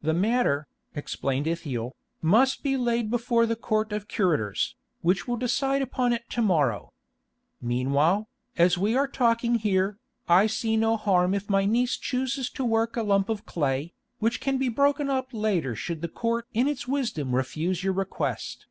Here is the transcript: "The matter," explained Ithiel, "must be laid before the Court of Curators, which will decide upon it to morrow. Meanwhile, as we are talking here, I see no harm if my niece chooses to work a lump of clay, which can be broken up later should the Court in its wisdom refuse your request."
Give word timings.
"The 0.00 0.14
matter," 0.14 0.68
explained 0.94 1.48
Ithiel, 1.48 1.96
"must 2.22 2.62
be 2.62 2.76
laid 2.76 3.10
before 3.10 3.46
the 3.46 3.56
Court 3.56 3.90
of 3.90 4.06
Curators, 4.06 4.76
which 5.00 5.26
will 5.26 5.36
decide 5.36 5.82
upon 5.82 6.12
it 6.12 6.30
to 6.30 6.40
morrow. 6.40 6.92
Meanwhile, 7.60 8.28
as 8.56 8.78
we 8.78 8.94
are 8.94 9.08
talking 9.08 9.56
here, 9.56 9.98
I 10.28 10.46
see 10.46 10.76
no 10.76 10.96
harm 10.96 11.34
if 11.34 11.50
my 11.50 11.64
niece 11.64 11.96
chooses 11.96 12.48
to 12.50 12.64
work 12.64 12.96
a 12.96 13.02
lump 13.02 13.28
of 13.28 13.44
clay, 13.44 13.92
which 14.20 14.40
can 14.40 14.56
be 14.56 14.68
broken 14.68 15.10
up 15.10 15.30
later 15.32 15.74
should 15.74 16.00
the 16.00 16.06
Court 16.06 16.46
in 16.54 16.68
its 16.68 16.86
wisdom 16.86 17.34
refuse 17.34 17.82
your 17.82 17.92
request." 17.94 18.66